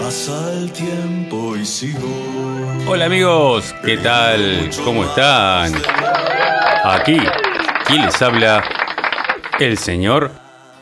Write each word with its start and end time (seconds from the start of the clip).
Pasa 0.00 0.52
el 0.54 0.70
tiempo 0.72 1.56
y 1.56 1.66
sigo. 1.66 2.08
Hola 2.86 3.06
amigos, 3.06 3.74
¿qué 3.84 3.98
tal? 3.98 4.70
¿Cómo 4.84 5.04
están? 5.04 5.72
Aquí, 6.84 7.18
aquí 7.80 7.98
les 7.98 8.22
habla 8.22 8.64
el 9.58 9.76
señor 9.76 10.30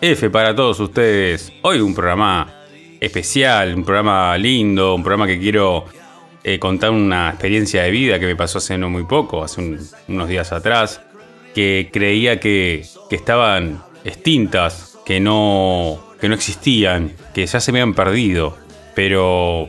F 0.00 0.30
para 0.30 0.54
todos 0.54 0.78
ustedes. 0.78 1.52
Hoy 1.62 1.80
un 1.80 1.94
programa 1.94 2.52
especial, 3.00 3.74
un 3.74 3.82
programa 3.84 4.36
lindo, 4.38 4.94
un 4.94 5.02
programa 5.02 5.26
que 5.26 5.40
quiero 5.40 5.86
eh, 6.44 6.58
contar 6.58 6.90
una 6.90 7.30
experiencia 7.30 7.82
de 7.82 7.90
vida 7.90 8.20
que 8.20 8.26
me 8.26 8.36
pasó 8.36 8.58
hace 8.58 8.78
no 8.78 8.88
muy 8.90 9.04
poco, 9.04 9.42
hace 9.42 9.60
un- 9.60 9.80
unos 10.06 10.28
días 10.28 10.52
atrás, 10.52 11.00
que 11.54 11.88
creía 11.92 12.38
que, 12.38 12.84
que 13.10 13.16
estaban 13.16 13.82
extintas, 14.04 14.96
que 15.04 15.18
no, 15.18 15.98
que 16.20 16.28
no 16.28 16.34
existían, 16.36 17.14
que 17.34 17.44
ya 17.46 17.58
se 17.58 17.72
me 17.72 17.80
habían 17.80 17.94
perdido, 17.94 18.56
pero... 18.98 19.68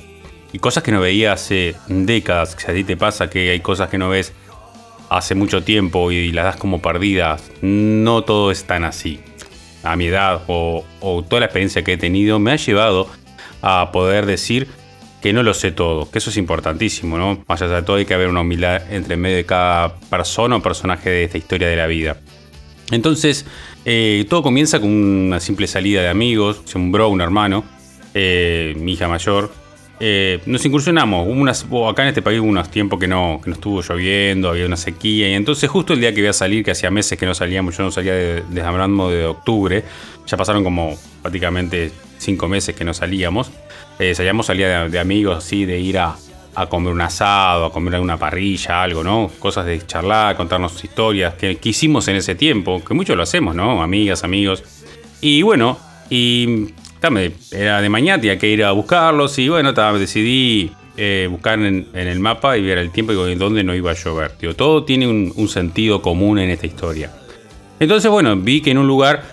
Y 0.52 0.58
cosas 0.58 0.82
que 0.82 0.92
no 0.92 1.02
veía 1.02 1.34
hace 1.34 1.76
décadas, 1.88 2.56
que 2.56 2.64
si 2.64 2.72
a 2.72 2.74
ti 2.74 2.84
te 2.84 2.98
pasa 2.98 3.30
que 3.30 3.52
hay 3.52 3.60
cosas 3.60 3.88
que 3.88 4.00
no 4.00 4.10
ves 4.10 4.34
hace 5.08 5.36
mucho 5.36 5.62
tiempo 5.62 6.10
y 6.10 6.32
las 6.32 6.46
das 6.46 6.56
como 6.56 6.82
perdidas, 6.82 7.52
no 7.62 8.24
todo 8.24 8.50
es 8.50 8.64
tan 8.64 8.84
así. 8.84 9.20
A 9.84 9.96
mi 9.96 10.08
edad 10.08 10.42
o, 10.48 10.84
o 11.00 11.24
toda 11.24 11.42
la 11.42 11.46
experiencia 11.46 11.84
que 11.84 11.94
he 11.94 11.98
tenido 11.98 12.40
me 12.40 12.54
ha 12.54 12.56
llevado 12.56 13.08
a 13.62 13.92
poder 13.92 14.26
decir 14.26 14.68
que 15.22 15.32
no 15.32 15.44
lo 15.44 15.54
sé 15.54 15.72
todo, 15.72 16.10
que 16.10 16.18
eso 16.18 16.32
es 16.32 16.38
importantísimo, 16.38 17.20
¿no? 17.20 17.44
Más 17.48 17.62
allá 17.62 17.76
de 17.76 17.82
todo 17.84 17.98
hay 17.98 18.06
que 18.06 18.16
haber 18.16 18.30
una 18.30 18.42
humildad 18.42 18.82
entre 18.92 19.16
medio 19.16 19.38
de 19.38 19.46
cada 19.46 19.94
persona 20.10 20.56
o 20.56 20.62
personaje 20.64 21.12
de 21.12 21.26
esta 21.26 21.38
historia 21.38 21.68
de 21.68 21.76
la 21.76 21.86
vida. 21.86 22.18
Entonces, 22.90 23.46
eh, 23.86 24.26
todo 24.28 24.42
comienza 24.42 24.80
con 24.80 24.90
una 24.90 25.40
simple 25.40 25.68
salida 25.68 26.02
de 26.02 26.08
amigos, 26.10 26.64
un 26.74 26.92
bro, 26.92 27.10
un 27.10 27.22
hermano, 27.22 27.64
eh, 28.22 28.74
mi 28.78 28.94
hija 28.94 29.08
mayor. 29.08 29.50
Eh, 30.02 30.40
nos 30.46 30.66
incursionamos, 30.66 31.28
hubo 31.28 31.90
acá 31.90 32.04
en 32.04 32.10
este 32.10 32.22
país 32.22 32.40
hubo 32.40 32.48
unos 32.48 32.70
tiempos 32.72 33.00
que 33.00 33.08
no, 33.08 33.40
que 33.44 33.50
no 33.50 33.56
estuvo 33.56 33.82
lloviendo, 33.82 34.50
había 34.50 34.66
una 34.66 34.78
sequía, 34.78 35.30
y 35.30 35.34
entonces 35.34 35.70
justo 35.70 35.94
el 35.94 36.00
día 36.00 36.14
que 36.14 36.22
iba 36.22 36.30
a 36.30 36.34
salir, 36.34 36.64
que 36.64 36.72
hacía 36.72 36.90
meses 36.90 37.18
que 37.20 37.26
no 37.26 37.34
salíamos, 37.34 37.78
yo 37.78 37.84
no 37.84 37.92
salía 37.92 38.14
de- 38.14 38.44
desde 38.50 38.68
hablando 38.68 39.10
de 39.10 39.26
octubre, 39.26 39.84
ya 40.26 40.38
pasaron 40.38 40.64
como 40.64 40.98
prácticamente 41.22 41.92
cinco 42.18 42.48
meses 42.48 42.76
que 42.76 42.86
no 42.86 42.94
salíamos, 42.94 43.52
eh, 44.00 44.16
salíamos, 44.16 44.46
salía 44.46 44.84
de, 44.84 44.90
de 44.90 45.00
amigos, 45.00 45.38
así, 45.38 45.66
de 45.66 45.78
ir 45.80 45.98
a, 45.98 46.16
a 46.56 46.66
comer 46.68 46.94
un 46.94 47.02
asado, 47.02 47.66
a 47.66 47.72
comer 47.74 48.00
una 48.00 48.16
parrilla, 48.18 48.82
algo, 48.82 49.04
¿no? 49.04 49.30
Cosas 49.40 49.66
de 49.66 49.86
charlar, 49.86 50.38
contarnos 50.38 50.82
historias 50.82 51.34
que, 51.34 51.58
que 51.58 51.70
hicimos 51.70 52.08
en 52.08 52.16
ese 52.16 52.36
tiempo, 52.36 52.82
que 52.86 52.94
muchos 52.94 53.18
lo 53.18 53.24
hacemos, 53.24 53.54
¿no? 53.54 53.82
Amigas, 53.84 54.24
amigos. 54.24 54.64
Y 55.20 55.42
bueno, 55.42 55.78
y 56.10 56.70
era 57.52 57.82
de 57.82 57.90
mañana, 57.90 58.22
tenía 58.22 58.38
que 58.38 58.48
ir 58.48 58.64
a 58.64 58.72
buscarlos 58.72 59.38
y 59.40 59.50
bueno, 59.50 59.74
decidí 59.74 60.72
eh, 60.98 61.28
buscar 61.32 61.60
en, 61.60 61.88
en 61.94 62.08
el 62.08 62.20
mapa 62.20 62.58
y 62.58 62.62
ver 62.62 62.78
el 62.78 62.92
tiempo 62.92 63.14
y 63.14 63.36
dónde 63.36 63.64
no 63.64 63.74
iba 63.74 63.92
a 63.92 63.94
llover. 63.94 64.34
Todo 64.56 64.84
tiene 64.84 65.08
un, 65.08 65.48
sentido 65.48 66.02
común 66.02 66.40
en 66.40 66.50
esta 66.50 66.66
historia. 66.66 67.12
Entonces, 67.80 68.12
bueno, 68.12 68.36
vi 68.36 68.62
que 68.62 68.72
en 68.72 68.80
un 68.80 68.88
lugar 68.88 69.24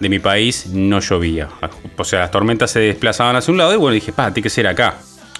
de 0.00 0.08
mi 0.08 0.18
país 0.18 0.66
no 0.66 0.98
llovía. 0.98 1.48
O 1.96 2.02
sea, 2.02 2.20
las 2.20 2.32
tormentas 2.32 2.72
se 2.72 2.80
desplazaban 2.80 3.36
hacia 3.36 3.52
un 3.52 3.58
lado 3.58 3.72
y 3.72 3.76
bueno, 3.76 3.94
dije, 3.94 4.12
pa, 4.12 4.34
tiene 4.34 4.42
que 4.42 4.50
ser 4.50 4.66
acá. 4.66 4.96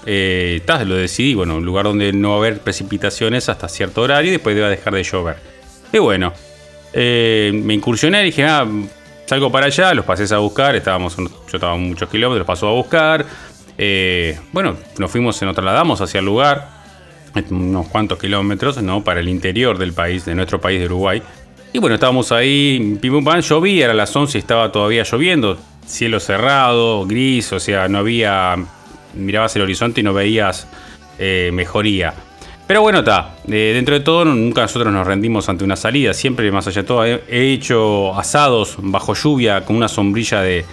Eh, 0.06 0.62
lo 0.86 0.94
decidí, 0.94 1.34
bueno, 1.34 1.56
un 1.56 1.64
lugar 1.64 1.86
donde 1.86 2.12
no 2.12 2.30
va 2.30 2.34
a 2.36 2.38
haber 2.38 2.60
precipitaciones 2.60 3.48
hasta 3.48 3.68
cierto 3.68 4.02
horario 4.02 4.28
y 4.28 4.32
después 4.32 4.54
debe 4.54 4.68
dejar 4.68 4.94
de 4.94 5.02
llover. 5.02 5.36
Y 5.92 5.98
bueno, 5.98 6.32
eh, 6.92 7.50
me 7.52 7.74
incursioné 7.74 8.22
y 8.22 8.26
dije, 8.26 8.44
ah, 8.44 8.66
salgo 9.26 9.50
para 9.50 9.66
allá, 9.66 9.94
los 9.94 10.04
pasé 10.04 10.32
a 10.34 10.38
buscar, 10.38 10.74
estábamos, 10.76 11.16
yo 11.16 11.26
estaba 11.52 11.76
muchos 11.76 12.08
kilómetros, 12.08 12.40
los 12.40 12.46
paso 12.46 12.68
a 12.68 12.72
buscar. 12.72 13.26
Eh, 13.78 14.38
bueno, 14.52 14.76
nos 14.98 15.10
fuimos, 15.10 15.40
nos 15.42 15.54
trasladamos 15.54 16.00
hacia 16.00 16.20
el 16.20 16.26
lugar, 16.26 16.68
unos 17.50 17.88
cuantos 17.88 18.18
kilómetros, 18.18 18.82
¿no? 18.82 19.02
Para 19.02 19.20
el 19.20 19.28
interior 19.28 19.78
del 19.78 19.92
país, 19.92 20.24
de 20.24 20.34
nuestro 20.34 20.60
país 20.60 20.80
de 20.80 20.86
Uruguay. 20.86 21.22
Y 21.72 21.78
bueno, 21.78 21.94
estábamos 21.94 22.32
ahí, 22.32 22.98
pim 23.00 23.12
pum 23.12 23.24
pam, 23.24 23.40
llovía, 23.40 23.86
era 23.86 23.94
las 23.94 24.14
11 24.14 24.36
y 24.36 24.40
estaba 24.40 24.70
todavía 24.70 25.04
lloviendo, 25.04 25.58
cielo 25.86 26.20
cerrado, 26.20 27.06
gris, 27.06 27.52
o 27.52 27.60
sea, 27.60 27.88
no 27.88 27.98
había, 27.98 28.56
mirabas 29.14 29.56
el 29.56 29.62
horizonte 29.62 30.02
y 30.02 30.04
no 30.04 30.12
veías 30.12 30.66
eh, 31.18 31.50
mejoría. 31.54 32.12
Pero 32.72 32.80
bueno, 32.80 33.00
está, 33.00 33.34
dentro 33.44 33.92
de 33.98 34.00
todo 34.00 34.24
nunca 34.24 34.62
nosotros 34.62 34.90
nos 34.94 35.06
rendimos 35.06 35.46
ante 35.50 35.62
una 35.62 35.76
salida, 35.76 36.14
siempre 36.14 36.50
más 36.50 36.66
allá 36.66 36.80
de 36.80 36.88
todo 36.88 37.04
he, 37.04 37.22
he 37.28 37.52
hecho 37.52 38.18
asados 38.18 38.76
bajo 38.78 39.12
lluvia 39.12 39.62
con 39.66 39.76
una 39.76 39.88
sombrilla 39.88 40.40
de 40.40 40.64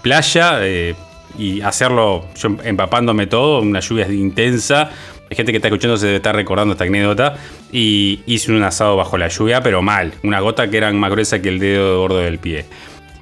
playa 0.00 0.58
eh, 0.60 0.94
y 1.36 1.62
hacerlo 1.62 2.26
yo 2.36 2.50
empapándome 2.62 3.26
todo, 3.26 3.60
una 3.60 3.80
lluvia 3.80 4.06
intensa. 4.06 4.88
Hay 5.28 5.36
gente 5.36 5.50
que 5.50 5.56
está 5.56 5.66
escuchando 5.66 5.96
se 5.96 6.06
debe 6.06 6.18
estar 6.18 6.36
recordando 6.36 6.74
esta 6.74 6.84
anécdota. 6.84 7.34
Y 7.72 8.20
hice 8.26 8.52
un 8.52 8.62
asado 8.62 8.96
bajo 8.96 9.18
la 9.18 9.26
lluvia, 9.26 9.60
pero 9.62 9.82
mal. 9.82 10.12
Una 10.22 10.38
gota 10.38 10.70
que 10.70 10.76
era 10.76 10.92
más 10.92 11.10
gruesa 11.10 11.42
que 11.42 11.48
el 11.48 11.58
dedo 11.58 12.02
gordo 12.02 12.18
del 12.18 12.38
pie. 12.38 12.66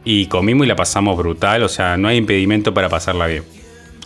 Y 0.05 0.27
comimos 0.27 0.67
y 0.67 0.69
la 0.69 0.77
pasamos 0.77 1.17
brutal, 1.17 1.62
o 1.62 1.71
sea, 1.71 1.97
no 1.97 2.09
hay 2.09 2.19
impedimento 2.19 2.75
para 2.75 2.91
pasarla 2.91 3.27
bien. 3.29 3.64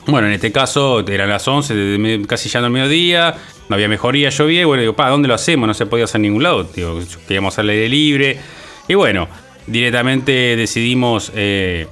Bueno, 0.09 0.27
en 0.29 0.33
este 0.33 0.51
caso 0.51 1.01
eran 1.07 1.29
las 1.29 1.47
11, 1.47 1.75
de 1.75 1.99
me- 1.99 2.27
casi 2.27 2.49
ya 2.49 2.61
el 2.61 2.71
mediodía, 2.71 3.35
no 3.69 3.75
había 3.75 3.89
mejoría, 3.89 4.31
llovía, 4.31 4.65
bueno, 4.65 4.81
digo, 4.81 4.95
pa, 4.95 5.11
¿dónde 5.11 5.29
lo 5.29 5.35
hacemos? 5.35 5.67
No 5.67 5.75
se 5.75 5.85
podía 5.85 6.05
hacer 6.07 6.17
en 6.17 6.23
ningún 6.23 6.43
lado, 6.43 6.65
digo, 6.65 6.99
queríamos 7.27 7.59
al 7.59 7.69
aire 7.69 7.91
libre. 7.91 8.39
Y 8.89 8.95
bueno, 8.95 9.29
directamente 9.67 10.57
decidimos 10.57 11.31
eh, 11.35 11.87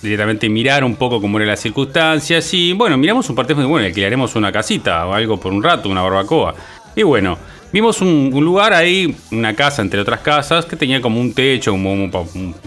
directamente 0.00 0.48
mirar 0.48 0.82
un 0.82 0.96
poco 0.96 1.20
cómo 1.20 1.36
eran 1.36 1.50
las 1.50 1.60
circunstancias 1.60 2.54
y 2.54 2.72
bueno, 2.72 2.96
miramos 2.96 3.28
un 3.28 3.36
parte 3.36 3.54
de 3.54 3.64
bueno, 3.64 3.86
alquilaremos 3.86 4.34
una 4.34 4.50
casita 4.50 5.06
o 5.06 5.12
algo 5.12 5.38
por 5.38 5.52
un 5.52 5.62
rato, 5.62 5.90
una 5.90 6.00
barbacoa. 6.00 6.54
Y 6.96 7.02
bueno, 7.02 7.36
vimos 7.70 8.00
un, 8.00 8.30
lugar 8.42 8.72
ahí, 8.72 9.14
una 9.30 9.54
casa 9.54 9.82
entre 9.82 10.00
otras 10.00 10.20
casas, 10.20 10.64
que 10.64 10.74
tenía 10.74 11.02
como 11.02 11.20
un 11.20 11.34
techo, 11.34 11.76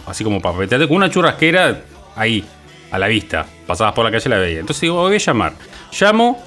así 0.06 0.24
como 0.24 0.40
papel, 0.40 0.70
con 0.88 0.98
una 0.98 1.10
churrasquera 1.10 1.82
ahí, 2.16 2.46
a 2.92 3.00
la 3.00 3.08
vista. 3.08 3.46
Pasabas 3.66 3.94
por 3.94 4.06
la 4.06 4.12
calle 4.12 4.24
y 4.26 4.30
la 4.30 4.38
veía. 4.38 4.60
Entonces 4.60 4.82
digo, 4.82 4.96
voy 4.96 5.16
a 5.16 5.18
llamar. 5.18 5.54
Llamo 6.00 6.44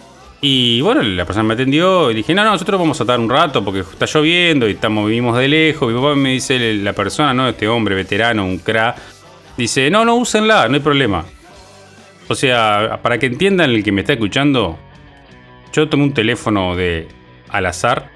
y 0.46 0.82
bueno, 0.82 1.00
la 1.00 1.24
persona 1.24 1.42
me 1.42 1.54
atendió 1.54 2.10
y 2.10 2.14
dije, 2.14 2.34
no, 2.34 2.44
no, 2.44 2.50
nosotros 2.50 2.78
vamos 2.78 3.00
a 3.00 3.04
estar 3.04 3.18
un 3.18 3.30
rato 3.30 3.64
porque 3.64 3.80
está 3.80 4.04
lloviendo 4.04 4.68
y 4.68 4.72
estamos, 4.72 5.08
vivimos 5.08 5.38
de 5.38 5.48
lejos. 5.48 5.90
Mi 5.90 5.98
papá 5.98 6.14
me 6.14 6.32
dice, 6.32 6.74
la 6.74 6.92
persona, 6.92 7.32
¿no? 7.32 7.48
Este 7.48 7.66
hombre 7.66 7.94
veterano, 7.94 8.44
un 8.44 8.58
cra, 8.58 8.94
dice, 9.56 9.90
no, 9.90 10.04
no, 10.04 10.16
úsenla, 10.16 10.68
no 10.68 10.74
hay 10.74 10.80
problema. 10.80 11.24
O 12.28 12.34
sea, 12.34 13.00
para 13.02 13.18
que 13.18 13.24
entiendan 13.24 13.70
el 13.70 13.82
que 13.82 13.90
me 13.90 14.02
está 14.02 14.12
escuchando, 14.12 14.78
yo 15.72 15.88
tomé 15.88 16.04
un 16.04 16.12
teléfono 16.12 16.76
de 16.76 17.08
al 17.48 17.64
azar, 17.64 18.10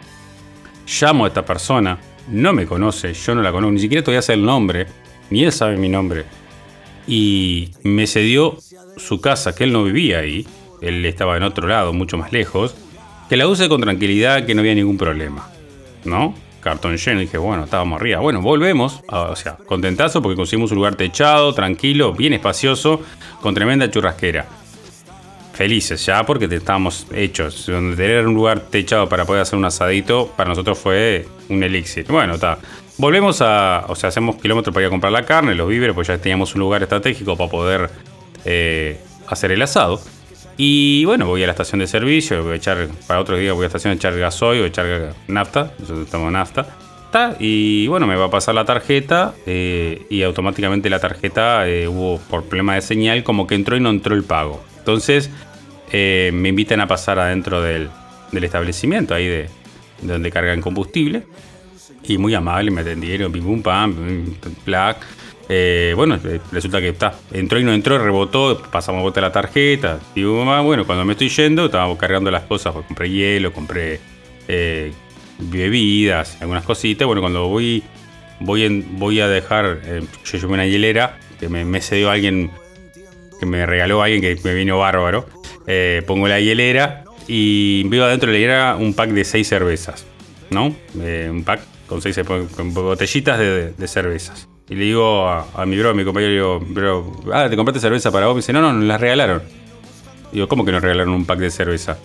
llamo 1.01 1.25
a 1.25 1.29
esta 1.29 1.47
persona, 1.47 1.99
no 2.31 2.53
me 2.53 2.67
conoce, 2.67 3.15
yo 3.15 3.35
no 3.35 3.41
la 3.41 3.53
conozco, 3.53 3.73
ni 3.73 3.81
siquiera 3.81 4.05
todavía 4.05 4.21
sé 4.21 4.35
el 4.35 4.45
nombre, 4.45 4.87
ni 5.31 5.45
él 5.45 5.53
sabe 5.53 5.79
mi 5.79 5.89
nombre. 5.89 6.25
Y 7.09 7.71
me 7.83 8.07
cedió 8.07 8.59
su 8.99 9.21
casa, 9.21 9.55
que 9.55 9.65
él 9.65 9.73
no 9.73 9.83
vivía 9.83 10.19
ahí, 10.19 10.47
él 10.83 11.05
estaba 11.07 11.37
en 11.37 11.43
otro 11.43 11.67
lado, 11.67 11.93
mucho 11.93 12.19
más 12.19 12.33
lejos, 12.33 12.77
que 13.29 13.37
la 13.37 13.49
use 13.49 13.69
con 13.69 13.81
tranquilidad, 13.81 14.47
que 14.47 14.55
no 14.55 14.61
había 14.61 14.75
ningún 14.75 14.99
problema. 14.99 15.49
¿No? 16.05 16.35
Cartón 16.61 16.97
lleno, 16.97 17.21
dije, 17.21 17.39
bueno, 17.39 17.65
estábamos 17.65 18.01
arriba. 18.01 18.21
Bueno, 18.21 18.43
volvemos, 18.43 19.03
o 19.09 19.37
sea, 19.37 19.57
contentazo 19.57 20.21
porque 20.21 20.37
conseguimos 20.37 20.71
un 20.71 20.77
lugar 20.77 20.97
techado, 20.97 21.55
tranquilo, 21.55 22.13
bien 22.13 22.35
espacioso, 22.35 23.01
con 23.41 23.55
tremenda 23.55 23.91
churrasquera. 23.91 24.47
Felices 25.55 26.05
ya 26.07 26.25
porque 26.25 26.45
estábamos 26.45 27.07
hechos. 27.13 27.65
Tener 27.67 28.27
un 28.27 28.35
lugar 28.35 28.61
techado 28.61 29.09
para 29.09 29.25
poder 29.25 29.43
hacer 29.43 29.59
un 29.59 29.65
asadito, 29.65 30.33
para 30.37 30.51
nosotros 30.51 30.79
fue 30.79 31.27
un 31.49 31.63
elixir. 31.63 32.07
Bueno, 32.07 32.35
está. 32.35 32.59
Volvemos 32.99 33.41
a. 33.43 33.85
O 33.89 33.95
sea, 33.95 34.09
hacemos 34.09 34.37
kilómetros 34.37 34.75
para 34.75 34.85
ir 34.85 34.89
a 34.89 34.91
comprar 34.91 35.13
la 35.13 35.25
carne, 35.25 35.55
los 35.55 35.69
víveres, 35.69 35.95
pues 35.95 36.09
ya 36.09 36.19
teníamos 36.19 36.55
un 36.55 36.61
lugar 36.61 36.83
estratégico 36.83 37.37
para 37.37 37.49
poder 37.49 37.91
eh, 38.45 39.01
hacer 39.29 39.53
el 39.53 39.63
asado. 39.63 40.01
Y 40.57 41.05
bueno, 41.05 41.27
voy 41.27 41.45
a 41.45 41.47
la 41.47 41.53
estación 41.53 41.79
de 41.79 41.87
servicio, 41.87 42.43
voy 42.43 42.55
a 42.55 42.57
echar, 42.57 42.89
para 43.07 43.21
otros 43.21 43.39
días 43.39 43.55
voy 43.55 43.63
a 43.63 43.63
la 43.63 43.67
estación 43.69 43.93
a 43.93 43.95
echar 43.95 44.19
gasoil 44.19 44.63
o 44.63 44.67
echar 44.67 45.15
nafta, 45.29 45.73
nosotros 45.79 46.07
estamos 46.07 46.33
nafta. 46.33 46.77
Ta, 47.13 47.37
y 47.39 47.87
bueno, 47.87 48.09
me 48.09 48.17
va 48.17 48.27
a 48.27 48.31
pasar 48.31 48.57
la 48.57 48.65
tarjeta 48.65 49.33
eh, 49.47 50.05
y 50.11 50.23
automáticamente 50.25 50.91
la 50.91 50.99
tarjeta 50.99 51.67
eh, 51.69 51.87
hubo 51.87 52.19
por 52.19 52.45
problema 52.45 52.75
de 52.75 52.83
señal 52.83 53.23
como 53.23 53.47
que 53.47 53.55
entró 53.55 53.77
y 53.77 53.81
no 53.81 53.91
entró 53.91 54.17
el 54.17 54.25
pago. 54.25 54.63
Entonces 54.79 55.31
me 55.93 56.49
invitan 56.49 56.81
a 56.81 56.89
pasar 56.89 57.19
adentro 57.19 57.63
del, 57.63 57.89
del 58.33 58.45
establecimiento, 58.45 59.15
ahí 59.15 59.27
de 59.27 59.49
donde 60.03 60.31
cargan 60.31 60.61
combustible. 60.61 61.23
Y 62.05 62.17
muy 62.17 62.35
amable, 62.35 62.71
me 62.71 62.81
atendieron, 62.81 63.31
pim 63.33 63.45
pum 63.45 63.63
pam, 63.63 64.35
plac. 64.65 65.05
Eh, 65.51 65.95
bueno, 65.97 66.21
eh, 66.25 66.41
resulta 66.53 66.79
que 66.81 66.91
está, 66.91 67.15
entró 67.33 67.59
y 67.59 67.65
no 67.65 67.73
entró, 67.73 67.99
rebotó, 67.99 68.63
pasamos 68.71 69.01
vuelta 69.03 69.21
la 69.21 69.33
tarjeta. 69.33 69.99
Y 70.15 70.23
bueno, 70.23 70.87
cuando 70.87 71.05
me 71.05 71.13
estoy 71.13 71.29
yendo, 71.31 71.67
estaba 71.67 71.97
cargando 71.97 72.31
las 72.31 72.43
cosas, 72.43 72.75
pues 72.75 72.87
compré 72.87 73.11
hielo, 73.11 73.53
compré 73.53 73.99
eh, 74.47 74.93
bebidas, 75.39 76.41
algunas 76.41 76.65
cositas. 76.65 77.07
Bueno, 77.07 77.23
cuando 77.23 77.49
voy, 77.49 77.83
voy, 78.41 78.85
voy 78.91 79.21
a 79.21 79.29
dejar, 79.29 79.81
yo 80.25 80.39
llevé 80.39 80.53
una 80.53 80.67
hielera 80.67 81.19
que 81.41 81.49
me, 81.49 81.65
me 81.65 81.81
cedió 81.81 82.11
alguien 82.11 82.51
que 83.41 83.47
me 83.47 83.65
regaló 83.65 84.03
alguien 84.03 84.21
que 84.21 84.37
me 84.45 84.55
vino 84.55 84.79
bárbaro. 84.79 85.27
Pongo 86.07 86.29
la 86.29 86.41
hielera 86.41 87.05
y 87.27 87.85
veo 87.89 88.05
adentro 88.05 88.31
de 88.31 88.33
la 88.35 88.39
hielera 88.41 88.77
un 88.77 88.95
pack 88.95 89.11
de 89.11 89.25
seis 89.25 89.49
cervezas, 89.49 90.05
¿no? 90.51 90.75
Un 90.95 91.45
pack 91.45 91.61
seis 92.01 92.21
con 92.55 92.75
botellitas 92.75 93.39
de, 93.39 93.89
cervezas. 93.89 94.49
Y 94.69 94.75
le 94.75 94.85
digo 94.85 95.27
a, 95.29 95.65
mi 95.67 95.79
bro, 95.79 95.91
a 95.91 95.95
mi 95.95 96.05
compañero, 96.05 96.61
digo, 96.61 96.61
bro, 96.61 97.13
ah, 97.33 97.49
¿te 97.49 97.57
compraste 97.57 97.81
cerveza 97.81 98.13
para 98.13 98.27
vos? 98.27 98.35
Me 98.35 98.41
dice, 98.41 98.53
no, 98.53 98.61
no, 98.61 98.73
nos 98.73 98.85
las 98.85 99.01
regalaron. 99.01 99.43
Digo, 100.31 100.47
¿cómo 100.47 100.65
que 100.65 100.73
nos 100.73 100.83
regalaron 100.83 101.15
un 101.15 101.25
pack 101.25 101.39
de 101.39 101.51
cerveza? 101.51 101.97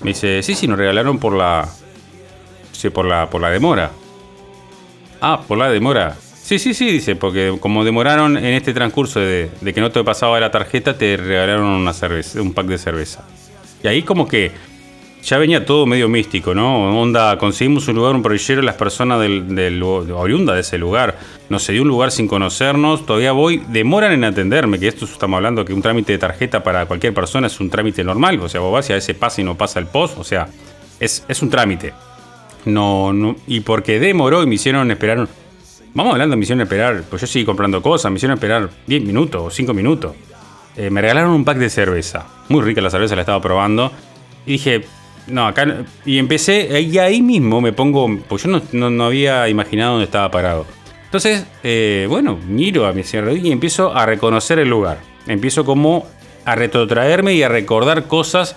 Me 0.00 0.10
dice, 0.10 0.42
sí, 0.42 0.54
sí, 0.54 0.66
nos 0.66 0.78
regalaron 0.78 1.18
por 1.18 1.34
la. 1.34 1.68
Sí, 2.72 2.88
por 2.90 3.04
la, 3.04 3.28
por 3.28 3.40
la 3.42 3.50
demora. 3.50 3.90
Ah, 5.20 5.42
por 5.46 5.58
la 5.58 5.68
demora. 5.68 6.16
Sí, 6.48 6.58
sí, 6.58 6.72
sí, 6.72 6.90
dice, 6.90 7.14
porque 7.14 7.58
como 7.60 7.84
demoraron 7.84 8.38
en 8.38 8.54
este 8.54 8.72
transcurso 8.72 9.20
de, 9.20 9.50
que 9.74 9.80
no 9.82 9.90
te 9.90 10.02
pasaba 10.02 10.40
la 10.40 10.50
tarjeta, 10.50 10.96
te 10.96 11.18
regalaron 11.18 11.66
una 11.66 11.92
cerveza, 11.92 12.40
un 12.40 12.54
pack 12.54 12.66
de 12.68 12.78
cerveza. 12.78 13.28
Y 13.82 13.88
ahí 13.88 14.02
como 14.02 14.26
que 14.26 14.52
ya 15.22 15.38
venía 15.38 15.64
todo 15.64 15.86
medio 15.86 16.08
místico, 16.08 16.54
¿no? 16.54 17.00
Onda, 17.00 17.36
conseguimos 17.38 17.88
un 17.88 17.96
lugar, 17.96 18.14
un 18.14 18.22
proyecto, 18.22 18.62
las 18.62 18.76
personas 18.76 19.20
del, 19.20 19.82
oriunda 19.82 20.54
de 20.54 20.60
ese 20.60 20.78
lugar. 20.78 21.18
No 21.48 21.58
sé, 21.58 21.72
de 21.72 21.80
un 21.80 21.88
lugar 21.88 22.10
sin 22.10 22.28
conocernos, 22.28 23.06
todavía 23.06 23.32
voy, 23.32 23.62
demoran 23.68 24.12
en 24.12 24.24
atenderme, 24.24 24.78
que 24.78 24.88
esto 24.88 25.04
estamos 25.04 25.36
hablando 25.36 25.64
que 25.64 25.72
un 25.72 25.82
trámite 25.82 26.12
de 26.12 26.18
tarjeta 26.18 26.62
para 26.62 26.86
cualquier 26.86 27.14
persona 27.14 27.46
es 27.46 27.58
un 27.58 27.70
trámite 27.70 28.04
normal, 28.04 28.38
o 28.40 28.48
sea, 28.48 28.60
vos 28.60 28.72
vas 28.72 28.88
y 28.90 28.92
a 28.92 28.96
veces 28.96 29.16
pasa 29.16 29.40
y 29.40 29.44
no 29.44 29.56
pasa 29.56 29.78
el 29.78 29.86
post, 29.86 30.18
o 30.18 30.24
sea, 30.24 30.48
es, 31.00 31.24
es 31.26 31.42
un 31.42 31.48
trámite. 31.48 31.94
No, 32.66 33.12
no, 33.12 33.36
y 33.46 33.60
porque 33.60 33.98
demoró 33.98 34.42
y 34.42 34.46
me 34.46 34.56
hicieron 34.56 34.90
esperar 34.90 35.26
Vamos 35.94 36.12
hablando, 36.12 36.36
me 36.36 36.42
hicieron 36.42 36.60
esperar, 36.60 37.02
pues 37.08 37.22
yo 37.22 37.26
seguí 37.26 37.44
comprando 37.44 37.82
cosas, 37.82 38.12
me 38.12 38.18
hicieron 38.18 38.36
esperar 38.36 38.70
10 38.86 39.04
minutos 39.04 39.42
o 39.42 39.50
5 39.50 39.72
minutos. 39.74 40.14
Eh, 40.76 40.90
me 40.90 41.00
regalaron 41.00 41.32
un 41.32 41.44
pack 41.44 41.58
de 41.58 41.70
cerveza. 41.70 42.26
Muy 42.48 42.62
rica 42.62 42.80
la 42.80 42.90
cerveza, 42.90 43.16
la 43.16 43.22
estaba 43.22 43.40
probando. 43.40 43.90
Y 44.46 44.52
dije, 44.52 44.84
no, 45.28 45.46
acá. 45.46 45.84
Y 46.04 46.18
empecé, 46.18 46.80
y 46.80 46.98
ahí 46.98 47.22
mismo 47.22 47.60
me 47.60 47.72
pongo. 47.72 48.18
Pues 48.28 48.44
yo 48.44 48.60
no, 48.72 49.04
había 49.04 49.48
imaginado 49.48 49.92
dónde 49.92 50.04
estaba 50.04 50.30
parado. 50.30 50.66
Entonces, 51.04 51.46
eh, 51.62 52.06
bueno, 52.08 52.38
miro 52.46 52.86
a 52.86 52.92
mi 52.92 53.02
señor 53.02 53.36
y 53.36 53.50
empiezo 53.50 53.94
a 53.94 54.04
reconocer 54.06 54.58
el 54.58 54.68
lugar. 54.68 54.98
Empiezo 55.26 55.64
como 55.64 56.06
a 56.44 56.54
retrotraerme 56.54 57.34
y 57.34 57.42
a 57.42 57.48
recordar 57.48 58.06
cosas 58.06 58.56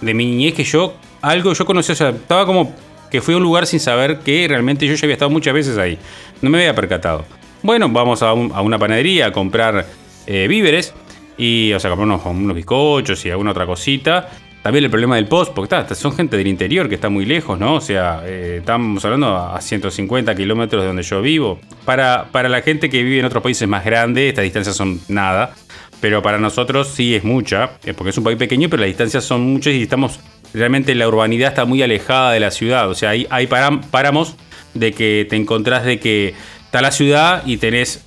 de 0.00 0.14
mi 0.14 0.26
niñez 0.26 0.54
que 0.54 0.64
yo. 0.64 0.94
Algo 1.20 1.52
yo 1.52 1.64
conocía, 1.64 1.92
o 1.92 1.96
sea, 1.96 2.08
estaba 2.10 2.46
como 2.46 2.74
que 3.10 3.20
fui 3.20 3.34
a 3.34 3.36
un 3.36 3.42
lugar 3.42 3.66
sin 3.66 3.78
saber 3.78 4.20
que 4.20 4.46
realmente 4.48 4.86
yo 4.86 4.94
ya 4.94 5.04
había 5.04 5.14
estado 5.14 5.30
muchas 5.30 5.54
veces 5.54 5.78
ahí. 5.78 5.98
No 6.40 6.50
me 6.50 6.58
había 6.58 6.74
percatado. 6.74 7.24
Bueno, 7.62 7.88
vamos 7.88 8.22
a, 8.22 8.32
una 8.32 8.78
panadería 8.78 9.26
a 9.26 9.32
comprar 9.32 9.86
eh, 10.26 10.46
víveres 10.48 10.94
y, 11.36 11.72
o 11.72 11.78
sea, 11.78 11.90
comprar 11.90 12.18
unos 12.20 12.56
bizcochos 12.56 13.24
y 13.24 13.30
alguna 13.30 13.52
otra 13.52 13.66
cosita. 13.66 14.30
También 14.62 14.84
el 14.84 14.90
problema 14.90 15.16
del 15.16 15.26
post, 15.26 15.52
porque 15.52 15.74
está, 15.74 15.94
son 15.96 16.12
gente 16.12 16.36
del 16.36 16.46
interior 16.46 16.88
que 16.88 16.94
está 16.94 17.08
muy 17.08 17.26
lejos, 17.26 17.58
¿no? 17.58 17.74
O 17.74 17.80
sea, 17.80 18.22
eh, 18.24 18.58
estamos 18.60 19.04
hablando 19.04 19.36
a 19.36 19.60
150 19.60 20.34
kilómetros 20.36 20.82
de 20.82 20.86
donde 20.86 21.02
yo 21.02 21.20
vivo. 21.20 21.60
Para, 21.84 22.28
para 22.30 22.48
la 22.48 22.62
gente 22.62 22.88
que 22.88 23.02
vive 23.02 23.18
en 23.18 23.24
otros 23.24 23.42
países 23.42 23.66
más 23.66 23.84
grandes, 23.84 24.28
estas 24.28 24.44
distancias 24.44 24.76
son 24.76 25.00
nada. 25.08 25.54
Pero 26.00 26.22
para 26.22 26.38
nosotros 26.38 26.88
sí 26.88 27.14
es 27.14 27.24
mucha, 27.24 27.72
eh, 27.84 27.92
porque 27.92 28.10
es 28.10 28.18
un 28.18 28.24
país 28.24 28.38
pequeño, 28.38 28.68
pero 28.68 28.82
las 28.82 28.88
distancias 28.88 29.24
son 29.24 29.42
muchas 29.42 29.74
y 29.74 29.82
estamos 29.82 30.20
realmente 30.54 30.94
la 30.94 31.08
urbanidad 31.08 31.48
está 31.48 31.64
muy 31.64 31.82
alejada 31.82 32.32
de 32.32 32.40
la 32.40 32.52
ciudad. 32.52 32.88
O 32.88 32.94
sea, 32.94 33.10
hay, 33.10 33.26
hay 33.30 33.48
páramos 33.48 34.36
de 34.74 34.92
que 34.92 35.26
te 35.28 35.36
encontrás 35.36 35.84
de 35.84 35.98
que 35.98 36.34
está 36.64 36.80
la 36.80 36.92
ciudad 36.92 37.42
y 37.46 37.56
tenés 37.56 38.04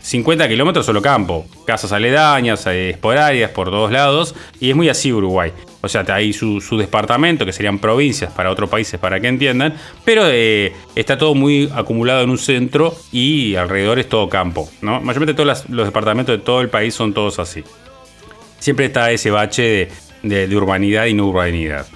50 0.00 0.44
eh, 0.44 0.48
kilómetros 0.48 0.86
solo 0.86 1.02
campo. 1.02 1.46
Casas 1.66 1.92
aledañas, 1.92 2.66
eh, 2.66 2.90
esporarias 2.90 3.50
por 3.50 3.70
todos 3.70 3.90
lados. 3.90 4.34
Y 4.60 4.70
es 4.70 4.76
muy 4.76 4.88
así 4.88 5.12
Uruguay. 5.12 5.52
O 5.82 5.88
sea, 5.88 6.04
hay 6.08 6.32
su, 6.32 6.60
su 6.60 6.76
departamento, 6.76 7.46
que 7.46 7.52
serían 7.52 7.78
provincias 7.78 8.32
para 8.32 8.50
otros 8.50 8.68
países, 8.68 9.00
para 9.00 9.18
que 9.20 9.28
entiendan. 9.28 9.74
Pero 10.04 10.24
eh, 10.26 10.72
está 10.94 11.16
todo 11.16 11.34
muy 11.34 11.70
acumulado 11.74 12.22
en 12.22 12.30
un 12.30 12.38
centro 12.38 12.94
y 13.12 13.54
alrededor 13.54 13.98
es 13.98 14.08
todo 14.08 14.28
campo. 14.28 14.68
¿no? 14.82 15.00
Mayormente 15.00 15.34
todos 15.34 15.68
los 15.68 15.86
departamentos 15.86 16.38
de 16.38 16.44
todo 16.44 16.60
el 16.60 16.68
país 16.68 16.94
son 16.94 17.14
todos 17.14 17.38
así. 17.38 17.64
Siempre 18.58 18.86
está 18.86 19.10
ese 19.10 19.30
bache 19.30 19.88
de, 20.22 20.56
urbanidad 20.56 21.06
y 21.06 21.14
no 21.14 21.26
urbanidad. 21.26 21.86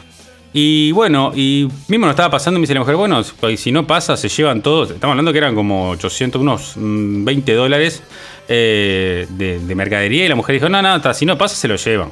Y 0.56 0.92
bueno, 0.92 1.32
y 1.34 1.68
mismo 1.88 2.06
nos 2.06 2.12
estaba 2.12 2.30
pasando, 2.30 2.60
me 2.60 2.62
dice 2.62 2.74
la 2.74 2.80
mujer, 2.80 2.94
bueno, 2.94 3.24
si 3.56 3.72
no 3.72 3.88
pasa, 3.88 4.16
se 4.16 4.28
llevan 4.28 4.62
todos. 4.62 4.92
Estamos 4.92 5.14
hablando 5.14 5.32
que 5.32 5.38
eran 5.38 5.56
como 5.56 5.90
800, 5.90 6.40
unos 6.40 6.74
20 6.76 7.52
mm, 7.52 7.56
dólares 7.56 8.04
eh, 8.46 9.26
de, 9.30 9.74
mercadería. 9.74 10.26
Y 10.26 10.28
la 10.28 10.36
mujer 10.36 10.52
dijo, 10.54 10.68
no, 10.68 10.80
no, 10.80 11.12
si 11.12 11.26
no 11.26 11.36
pasa, 11.36 11.56
se 11.56 11.66
lo 11.66 11.74
llevan. 11.74 12.10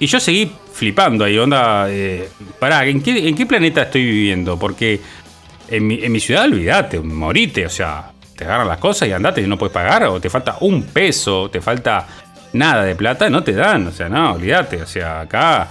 Y 0.00 0.06
yo 0.06 0.18
seguí 0.18 0.50
flipando 0.72 1.24
ahí, 1.24 1.38
onda, 1.38 1.86
eh, 1.88 2.28
pará, 2.58 2.84
¿en 2.86 3.00
qué, 3.00 3.28
¿en 3.28 3.36
qué 3.36 3.46
planeta 3.46 3.82
estoy 3.82 4.04
viviendo? 4.04 4.58
Porque 4.58 5.00
en 5.68 5.86
mi, 5.86 6.02
en 6.02 6.10
mi 6.10 6.18
ciudad, 6.18 6.46
olvídate, 6.46 6.98
morite, 6.98 7.64
o 7.66 7.70
sea, 7.70 8.10
te 8.36 8.42
agarran 8.42 8.66
las 8.66 8.78
cosas 8.78 9.06
y 9.06 9.12
andate 9.12 9.42
y 9.42 9.46
no 9.46 9.56
puedes 9.56 9.72
pagar, 9.72 10.02
o 10.06 10.20
te 10.20 10.28
falta 10.28 10.56
un 10.60 10.82
peso, 10.82 11.48
te 11.50 11.60
falta 11.60 12.04
nada 12.52 12.84
de 12.84 12.94
plata, 12.94 13.30
no 13.30 13.42
te 13.42 13.52
dan. 13.52 13.86
O 13.86 13.92
sea, 13.92 14.08
no, 14.08 14.32
olvídate. 14.32 14.82
O 14.82 14.86
sea, 14.86 15.20
acá 15.20 15.70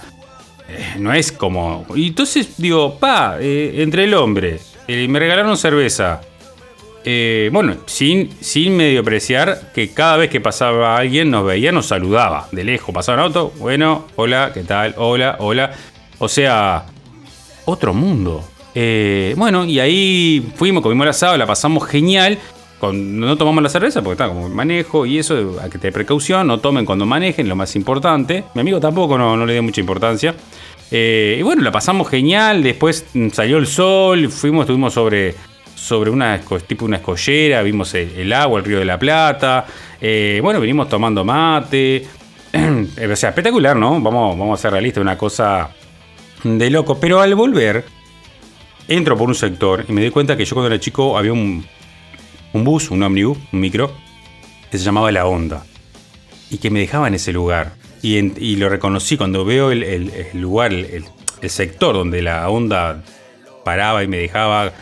no 0.98 1.12
es 1.12 1.32
como. 1.32 1.86
Y 1.94 2.08
entonces 2.08 2.54
digo, 2.56 2.98
pa, 2.98 3.36
eh, 3.40 3.82
entre 3.82 4.04
el 4.04 4.14
hombre, 4.14 4.60
eh, 4.88 5.06
me 5.08 5.18
regalaron 5.18 5.56
cerveza. 5.56 6.20
bueno, 7.50 7.76
sin, 7.86 8.30
sin 8.40 8.76
medio 8.76 9.00
apreciar 9.00 9.72
que 9.74 9.90
cada 9.90 10.16
vez 10.16 10.30
que 10.30 10.40
pasaba 10.40 10.96
alguien 10.96 11.30
nos 11.30 11.44
veía, 11.44 11.72
nos 11.72 11.86
saludaba 11.86 12.48
de 12.52 12.64
lejos. 12.64 12.94
Pasaba 12.94 13.18
un 13.18 13.24
auto, 13.24 13.52
bueno, 13.58 14.06
hola, 14.16 14.50
¿qué 14.54 14.62
tal? 14.62 14.94
Hola, 14.96 15.36
hola. 15.40 15.72
O 16.18 16.28
sea, 16.28 16.84
otro 17.64 17.92
mundo. 17.94 18.44
bueno, 19.36 19.64
y 19.64 19.80
ahí 19.80 20.52
fuimos, 20.54 20.82
comimos 20.82 21.04
el 21.04 21.10
asado, 21.10 21.36
la 21.36 21.46
pasamos 21.46 21.86
genial 21.86 22.38
no 22.90 23.36
tomamos 23.36 23.62
la 23.62 23.68
cerveza 23.68 24.02
porque 24.02 24.14
está 24.14 24.28
como 24.28 24.48
manejo 24.48 25.06
y 25.06 25.18
eso, 25.18 25.60
a 25.62 25.68
que 25.68 25.78
te 25.78 25.92
precaución, 25.92 26.46
no 26.48 26.58
tomen 26.58 26.84
cuando 26.84 27.06
manejen, 27.06 27.48
lo 27.48 27.54
más 27.54 27.76
importante. 27.76 28.44
Mi 28.54 28.62
amigo 28.62 28.80
tampoco 28.80 29.16
no, 29.16 29.46
le 29.46 29.52
dio 29.52 29.62
mucha 29.62 29.80
importancia. 29.80 30.34
Eh, 30.90 31.36
y 31.38 31.42
bueno, 31.42 31.62
la 31.62 31.70
pasamos 31.70 32.08
genial, 32.08 32.62
después 32.62 33.06
salió 33.32 33.58
el 33.58 33.66
sol, 33.66 34.28
fuimos, 34.30 34.62
estuvimos 34.62 34.92
sobre, 34.92 35.34
sobre 35.74 36.10
una, 36.10 36.40
tipo 36.66 36.84
una 36.84 36.96
escollera, 36.96 37.62
vimos 37.62 37.94
el, 37.94 38.32
agua, 38.32 38.58
el 38.58 38.64
río 38.64 38.78
de 38.78 38.84
la 38.84 38.98
Plata, 38.98 39.64
eh, 40.00 40.40
bueno, 40.42 40.60
vinimos 40.60 40.88
tomando 40.88 41.24
mate, 41.24 42.06
o 42.52 43.16
sea, 43.16 43.30
espectacular, 43.30 43.76
¿no? 43.76 44.00
Vamos, 44.00 44.36
vamos 44.36 44.58
a 44.58 44.62
ser 44.62 44.72
realistas, 44.72 45.00
una 45.00 45.16
cosa 45.16 45.70
de 46.42 46.68
loco, 46.68 46.98
pero 46.98 47.20
al 47.20 47.34
volver, 47.34 47.84
entro 48.88 49.16
por 49.16 49.28
un 49.28 49.34
sector 49.34 49.86
y 49.88 49.92
me 49.92 50.02
doy 50.02 50.10
cuenta 50.10 50.36
que 50.36 50.44
yo 50.44 50.54
cuando 50.54 50.66
era 50.66 50.80
chico 50.80 51.16
había 51.16 51.32
un, 51.32 51.64
un 52.52 52.64
bus, 52.64 52.90
un 52.90 53.02
ómnibus, 53.02 53.38
un 53.52 53.60
micro, 53.60 53.92
que 54.70 54.78
se 54.78 54.84
llamaba 54.84 55.10
La 55.12 55.26
Onda, 55.26 55.64
y 56.50 56.58
que 56.58 56.70
me 56.70 56.80
dejaba 56.80 57.08
en 57.08 57.14
ese 57.14 57.32
lugar. 57.32 57.74
Y, 58.02 58.56
lo 58.56 58.68
reconocí 58.68 59.16
cuando 59.16 59.44
veo 59.44 59.70
el, 59.70 60.10
lugar, 60.34 60.72
el, 60.72 61.04
sector 61.48 61.94
donde 61.94 62.20
la 62.20 62.48
onda 62.48 63.02
paraba 63.64 64.02
y 64.02 64.08
me 64.08 64.16
dejaba 64.16 64.72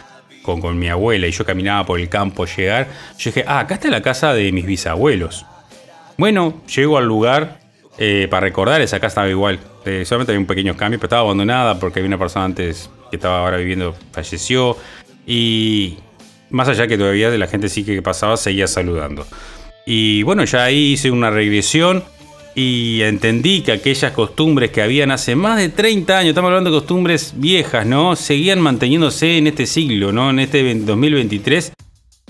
con, 0.42 0.78
mi 0.78 0.88
abuela 0.88 1.26
y 1.26 1.30
yo 1.30 1.44
caminaba 1.44 1.84
por 1.84 2.00
el 2.00 2.08
campo 2.08 2.44
a 2.44 2.46
llegar. 2.46 2.88
Yo 3.18 3.30
dije, 3.30 3.44
ah, 3.46 3.60
acá 3.60 3.74
está 3.74 3.88
la 3.90 4.00
casa 4.00 4.32
de 4.32 4.50
mis 4.52 4.64
bisabuelos. 4.64 5.44
Bueno, 6.16 6.62
llego 6.74 6.96
al 6.96 7.04
lugar 7.04 7.60
eh, 7.98 8.26
para 8.30 8.40
recordar, 8.40 8.80
esa 8.80 8.98
casa 8.98 9.08
estaba 9.08 9.28
igual. 9.28 9.60
Eh, 9.84 10.04
solamente 10.06 10.32
había 10.32 10.40
un 10.40 10.46
pequeño 10.46 10.76
cambio, 10.76 10.98
pero 10.98 11.08
estaba 11.08 11.22
abandonada 11.22 11.78
porque 11.78 12.00
había 12.00 12.08
una 12.08 12.18
persona 12.18 12.46
antes 12.46 12.88
que 13.10 13.16
estaba 13.16 13.40
ahora 13.40 13.58
viviendo, 13.58 13.94
falleció. 14.12 14.78
Y, 15.26 15.98
más 16.50 16.68
allá 16.68 16.86
que 16.86 16.98
todavía 16.98 17.30
de 17.30 17.38
la 17.38 17.46
gente 17.46 17.68
sí 17.68 17.84
que 17.84 18.02
pasaba, 18.02 18.36
seguía 18.36 18.66
saludando. 18.66 19.26
Y 19.86 20.22
bueno, 20.22 20.44
ya 20.44 20.64
ahí 20.64 20.92
hice 20.92 21.10
una 21.10 21.30
regresión 21.30 22.04
y 22.54 23.02
entendí 23.02 23.62
que 23.62 23.72
aquellas 23.72 24.12
costumbres 24.12 24.70
que 24.70 24.82
habían 24.82 25.10
hace 25.10 25.36
más 25.36 25.58
de 25.58 25.68
30 25.68 26.18
años, 26.18 26.28
estamos 26.30 26.48
hablando 26.48 26.70
de 26.70 26.76
costumbres 26.78 27.34
viejas, 27.36 27.86
¿no? 27.86 28.16
Seguían 28.16 28.60
manteniéndose 28.60 29.38
en 29.38 29.46
este 29.46 29.66
siglo, 29.66 30.12
¿no? 30.12 30.30
En 30.30 30.40
este 30.40 30.74
2023, 30.74 31.72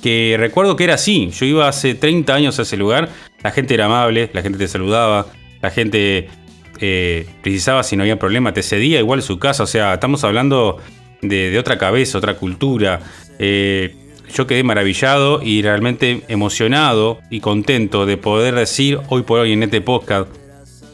que 0.02 0.36
recuerdo 0.38 0.76
que 0.76 0.84
era 0.84 0.94
así. 0.94 1.30
Yo 1.30 1.46
iba 1.46 1.68
hace 1.68 1.94
30 1.94 2.34
años 2.34 2.58
a 2.58 2.62
ese 2.62 2.76
lugar, 2.76 3.08
la 3.42 3.50
gente 3.50 3.74
era 3.74 3.86
amable, 3.86 4.30
la 4.32 4.42
gente 4.42 4.58
te 4.58 4.68
saludaba, 4.68 5.26
la 5.62 5.70
gente 5.70 6.28
eh, 6.80 7.26
precisaba 7.42 7.82
si 7.82 7.96
no 7.96 8.02
había 8.02 8.18
problema, 8.18 8.52
te 8.52 8.62
cedía 8.62 8.98
igual 9.00 9.22
su 9.22 9.38
casa, 9.38 9.62
o 9.62 9.66
sea, 9.66 9.94
estamos 9.94 10.22
hablando 10.24 10.78
de, 11.22 11.58
otra 11.58 11.78
cabeza, 11.78 12.18
otra 12.18 12.34
cultura. 12.36 13.00
Eh, 13.38 13.94
yo 14.34 14.46
quedé 14.46 14.62
maravillado 14.62 15.42
y 15.42 15.62
realmente 15.62 16.22
emocionado 16.28 17.20
y 17.30 17.40
contento 17.40 18.06
de 18.06 18.16
poder 18.16 18.54
decir 18.54 18.98
hoy 19.08 19.22
por 19.22 19.40
hoy 19.40 19.52
en 19.52 19.62
este 19.62 19.80
podcast 19.80 20.28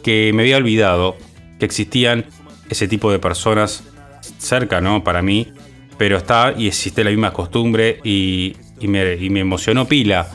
que 0.02 0.30
me 0.34 0.42
había 0.42 0.56
olvidado 0.56 1.16
que 1.58 1.64
existían 1.64 2.26
ese 2.68 2.88
tipo 2.88 3.10
de 3.10 3.18
personas 3.18 3.84
cerca, 4.38 4.80
¿no? 4.80 5.04
Para 5.04 5.22
mí, 5.22 5.52
pero 5.98 6.16
está 6.16 6.54
y 6.56 6.66
existe 6.68 7.04
la 7.04 7.10
misma 7.10 7.32
costumbre 7.32 8.00
y, 8.04 8.56
me, 8.80 9.12
emocionó 9.40 9.86
pila 9.86 10.28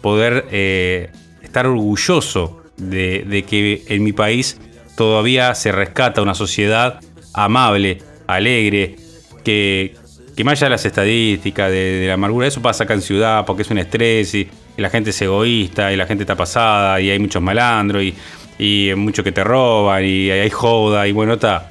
poder 0.00 0.46
eh, 0.50 1.10
estar 1.42 1.66
orgulloso 1.66 2.62
de, 2.76 3.24
de 3.26 3.42
que 3.42 3.84
en 3.88 4.04
mi 4.04 4.12
país 4.12 4.60
todavía 4.96 5.54
se 5.54 5.72
rescata 5.72 6.22
una 6.22 6.34
sociedad 6.34 7.00
amable, 7.32 7.98
alegre, 8.26 8.96
que, 9.44 9.96
que 10.38 10.44
más 10.44 10.52
allá 10.52 10.66
de 10.66 10.70
las 10.70 10.86
estadísticas, 10.86 11.68
de, 11.68 12.04
la 12.06 12.14
amargura, 12.14 12.46
eso 12.46 12.62
pasa 12.62 12.84
acá 12.84 12.94
en 12.94 13.02
ciudad 13.02 13.44
porque 13.44 13.62
es 13.62 13.70
un 13.72 13.78
estrés 13.78 14.36
y, 14.36 14.48
la 14.76 14.88
gente 14.88 15.10
es 15.10 15.20
egoísta 15.20 15.92
y 15.92 15.96
la 15.96 16.06
gente 16.06 16.22
está 16.22 16.36
pasada 16.36 17.00
y 17.00 17.10
hay 17.10 17.18
muchos 17.18 17.42
malandros 17.42 18.04
y, 18.04 18.14
y 18.56 18.94
mucho 18.94 19.24
que 19.24 19.32
te 19.32 19.42
roban 19.42 20.04
y 20.04 20.30
hay 20.30 20.48
joda 20.48 21.08
y 21.08 21.10
bueno, 21.10 21.32
está. 21.32 21.70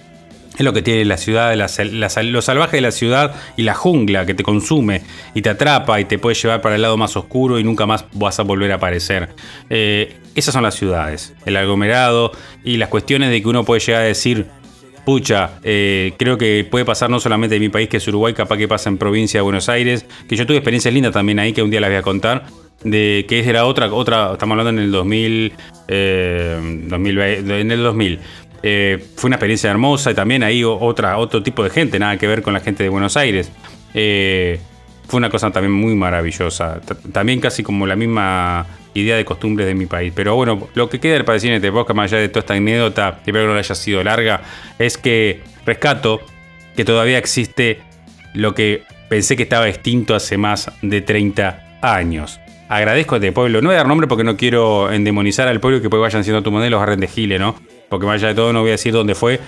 Es 0.58 0.66
lo 0.66 0.74
que 0.74 0.82
tiene 0.82 1.06
la 1.06 1.16
ciudad, 1.16 1.56
lo 1.56 2.42
salvaje 2.42 2.76
de 2.76 2.82
la 2.82 2.92
ciudad 2.92 3.34
y 3.56 3.62
la 3.62 3.74
jungla 3.74 4.26
que 4.26 4.34
te 4.34 4.44
consume 4.44 5.02
y 5.34 5.42
te 5.42 5.50
atrapa 5.50 6.02
y 6.02 6.06
te 6.06 6.20
puede 6.20 6.36
llevar 6.36 6.60
para 6.60 6.76
el 6.76 6.82
lado 6.82 6.98
más 6.98 7.16
oscuro 7.16 7.60
y 7.60 7.64
nunca 7.64 7.86
más 7.86 8.04
vas 8.12 8.38
a 8.42 8.44
volver 8.44 8.74
a 8.74 8.76
aparecer. 8.76 9.30
Eh, 9.70 10.18
esas 10.36 10.54
son 10.54 10.64
las 10.64 10.76
ciudades, 10.76 11.34
el 11.46 11.56
aglomerado 11.56 12.32
y 12.66 12.76
las 12.76 12.90
cuestiones 12.90 13.30
de 13.30 13.42
que 13.42 13.48
uno 13.48 13.64
puede 13.64 13.80
llegar 13.80 14.02
a 14.02 14.06
decir, 14.06 14.46
pucha, 15.08 15.52
eh, 15.64 16.12
creo 16.18 16.38
que 16.38 16.68
puede 16.70 16.84
pasar 16.84 17.10
no 17.10 17.22
solamente 17.22 17.56
en 17.56 17.62
mi 17.62 17.70
país, 17.70 17.88
que 17.88 17.96
es 17.96 18.06
Uruguay, 18.10 18.34
capaz 18.34 18.58
que 18.58 18.68
pasa 18.68 18.90
en 18.90 18.98
provincia 18.98 19.38
de 19.38 19.42
Buenos 19.42 19.70
Aires, 19.70 20.06
que 20.28 20.36
yo 20.36 20.46
tuve 20.46 20.58
experiencias 20.58 20.94
lindas 20.94 21.14
también 21.14 21.40
ahí, 21.40 21.54
que 21.54 21.64
un 21.64 21.70
día 21.70 21.80
las 21.80 21.90
voy 21.90 21.96
a 21.96 22.02
contar, 22.02 22.44
de 22.84 23.26
que 23.26 23.40
era 23.40 23.64
otra, 23.64 23.90
otra 23.94 24.34
estamos 24.34 24.60
hablando 24.60 24.82
en 24.82 24.86
el 24.86 24.92
2000, 24.92 25.54
eh, 25.88 26.60
en 26.92 27.72
el 27.72 27.84
2000. 27.84 28.20
Eh, 28.64 29.02
fue 29.16 29.30
una 29.30 29.38
experiencia 29.38 29.72
hermosa 29.72 30.12
y 30.12 30.14
también 30.14 30.44
ahí 30.44 30.66
otra, 30.66 31.18
otro 31.20 31.42
tipo 31.42 31.64
de 31.64 31.70
gente, 31.70 31.98
nada 32.00 32.18
que 32.18 32.28
ver 32.28 32.42
con 32.42 32.54
la 32.54 32.60
gente 32.60 32.84
de 32.84 32.90
Buenos 32.90 33.16
Aires. 33.16 33.50
fue 33.94 34.60
una 35.18 35.30
cosa 35.30 35.50
también 35.52 35.72
muy 35.72 35.96
maravillosa. 35.96 36.82
también 37.14 37.40
casi 37.40 37.64
como 37.64 37.88
la 37.88 37.96
misma 37.96 38.66
idea 39.02 39.16
de 39.16 39.26
costumbres 39.26 39.68
de 39.68 39.76
mi 39.76 39.86
país. 39.86 40.12
Pero 40.16 40.36
bueno, 40.36 40.70
lo 40.74 40.90
que 40.90 41.00
queda 41.00 41.24
para 41.24 41.34
decir 41.34 41.50
en 41.50 41.58
este 41.58 41.72
podcast, 41.72 41.96
más 41.96 42.12
allá 42.12 42.22
de 42.22 42.30
toda 42.30 42.42
esta 42.42 42.54
anécdota, 42.54 43.20
espero 43.26 43.46
que 43.46 43.54
no 43.54 43.60
haya 43.60 43.76
sido 43.76 44.04
larga, 44.04 44.42
es 44.80 44.98
que 44.98 45.42
rescato 45.66 46.22
que 46.76 46.86
todavía 46.86 47.18
existe 47.18 47.80
lo 48.34 48.54
que 48.54 48.84
pensé 49.10 49.36
que 49.36 49.44
estaba 49.44 49.68
extinto 49.68 50.16
hace 50.16 50.38
más 50.38 50.72
de 50.82 51.02
30 51.02 51.80
años. 51.82 52.40
Agradezco 52.70 53.16
a 53.16 53.18
este 53.18 53.32
pueblo. 53.32 53.62
No 53.62 53.70
voy 53.70 53.76
a 53.76 53.78
dar 53.80 53.88
nombre 53.88 54.08
porque 54.08 54.24
no 54.24 54.36
quiero 54.36 54.92
endemonizar 54.92 55.48
al 55.48 55.60
pueblo 55.60 55.82
que 55.82 55.90
pues 55.90 56.02
vayan 56.02 56.24
siendo 56.24 56.44
tu 56.44 56.52
modelo 56.52 56.72
los 56.72 56.78
agarren 56.80 57.00
de 57.00 57.08
Gile, 57.08 57.40
¿no? 57.40 57.56
Porque 57.90 58.06
más 58.06 58.16
allá 58.16 58.30
de 58.30 58.36
todo 58.36 58.52
no 58.52 58.62
voy 58.62 58.70
a 58.70 58.74
decir 58.74 58.94
dónde 58.94 59.16
fue. 59.16 59.40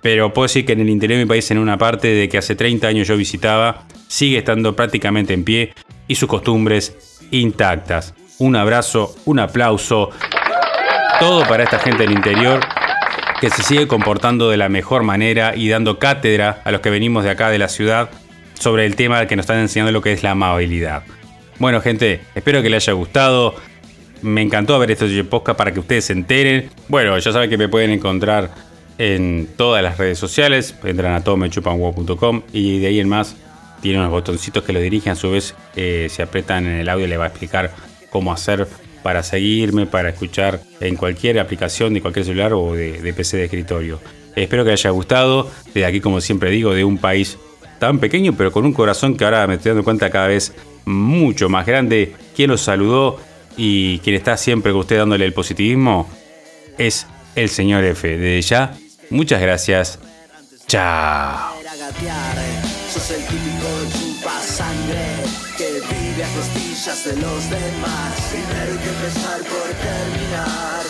Pero 0.00 0.32
puedo 0.32 0.46
decir 0.46 0.64
que 0.64 0.72
en 0.72 0.80
el 0.80 0.88
interior 0.88 1.18
de 1.18 1.24
mi 1.24 1.28
país, 1.28 1.48
en 1.50 1.58
una 1.58 1.78
parte 1.78 2.08
de 2.08 2.28
que 2.28 2.38
hace 2.38 2.56
30 2.56 2.88
años 2.88 3.06
yo 3.06 3.16
visitaba, 3.16 3.84
sigue 4.08 4.38
estando 4.38 4.74
prácticamente 4.74 5.34
en 5.34 5.44
pie 5.44 5.74
y 6.08 6.14
sus 6.14 6.28
costumbres 6.28 7.20
intactas 7.30 8.14
un 8.42 8.56
abrazo, 8.56 9.14
un 9.24 9.38
aplauso, 9.38 10.10
todo 11.20 11.46
para 11.46 11.62
esta 11.62 11.78
gente 11.78 12.02
del 12.02 12.10
interior 12.10 12.60
que 13.40 13.50
se 13.50 13.62
sigue 13.62 13.86
comportando 13.86 14.50
de 14.50 14.56
la 14.56 14.68
mejor 14.68 15.04
manera 15.04 15.54
y 15.54 15.68
dando 15.68 16.00
cátedra 16.00 16.60
a 16.64 16.72
los 16.72 16.80
que 16.80 16.90
venimos 16.90 17.22
de 17.22 17.30
acá 17.30 17.50
de 17.50 17.58
la 17.58 17.68
ciudad 17.68 18.10
sobre 18.54 18.84
el 18.84 18.96
tema 18.96 19.26
que 19.26 19.36
nos 19.36 19.44
están 19.44 19.58
enseñando 19.58 19.92
lo 19.92 20.02
que 20.02 20.12
es 20.12 20.24
la 20.24 20.32
amabilidad. 20.32 21.04
Bueno, 21.58 21.80
gente, 21.80 22.20
espero 22.34 22.62
que 22.62 22.70
les 22.70 22.82
haya 22.82 22.94
gustado. 22.94 23.54
Me 24.22 24.42
encantó 24.42 24.76
ver 24.80 24.90
estos 24.90 25.10
podcast 25.28 25.56
para 25.56 25.72
que 25.72 25.78
ustedes 25.78 26.06
se 26.06 26.12
enteren. 26.12 26.68
Bueno, 26.88 27.16
ya 27.18 27.32
saben 27.32 27.48
que 27.48 27.56
me 27.56 27.68
pueden 27.68 27.90
encontrar 27.90 28.50
en 28.98 29.48
todas 29.56 29.84
las 29.84 29.98
redes 29.98 30.18
sociales. 30.18 30.74
Entran 30.82 31.14
a 31.14 31.22
todomechupanwo.com 31.22 32.42
y 32.52 32.80
de 32.80 32.88
ahí 32.88 32.98
en 32.98 33.08
más 33.08 33.36
tiene 33.80 33.98
unos 33.98 34.10
botoncitos 34.10 34.64
que 34.64 34.72
lo 34.72 34.80
dirigen. 34.80 35.12
A 35.12 35.16
su 35.16 35.30
vez, 35.30 35.54
eh, 35.76 36.08
si 36.10 36.22
apretan 36.22 36.66
en 36.66 36.80
el 36.80 36.88
audio, 36.88 37.06
le 37.06 37.16
va 37.16 37.24
a 37.24 37.28
explicar 37.28 37.70
cómo 38.12 38.32
hacer 38.32 38.68
para 39.02 39.22
seguirme, 39.22 39.86
para 39.86 40.10
escuchar 40.10 40.60
en 40.80 40.96
cualquier 40.96 41.40
aplicación 41.40 41.94
de 41.94 42.00
cualquier 42.00 42.26
celular 42.26 42.52
o 42.52 42.74
de, 42.74 43.12
PC 43.16 43.38
de 43.38 43.44
escritorio. 43.44 44.00
Espero 44.36 44.64
que 44.64 44.70
haya 44.70 44.90
gustado. 44.90 45.50
Desde 45.66 45.86
aquí, 45.86 46.00
como 46.00 46.20
siempre 46.20 46.50
digo, 46.50 46.72
de 46.74 46.84
un 46.84 46.98
país 46.98 47.38
tan 47.80 47.98
pequeño, 47.98 48.34
pero 48.36 48.52
con 48.52 48.64
un 48.64 48.72
corazón 48.72 49.16
que 49.16 49.24
ahora 49.24 49.46
me 49.46 49.54
estoy 49.54 49.70
dando 49.70 49.82
cuenta 49.82 50.10
cada 50.10 50.28
vez 50.28 50.52
mucho 50.84 51.48
más 51.48 51.66
grande. 51.66 52.12
Quien 52.36 52.50
los 52.50 52.60
saludó 52.60 53.18
y 53.56 53.98
quien 53.98 54.14
está 54.14 54.36
siempre 54.36 54.72
con 54.72 54.82
usted 54.82 54.98
dándole 54.98 55.24
el 55.24 55.32
positivismo 55.32 56.08
es 56.78 57.06
el 57.34 57.48
señor 57.48 57.82
F. 57.84 58.08
Desde 58.08 58.42
ya, 58.42 58.78
muchas 59.10 59.40
gracias. 59.40 59.98
Chao. 60.68 61.52
De 66.82 67.14
los 67.14 67.48
demás. 67.48 68.20
Primero 68.32 68.72
hay 68.72 68.78
que 68.78 68.88
empezar 68.88 69.40
por 69.42 69.68
terminar. 69.68 70.81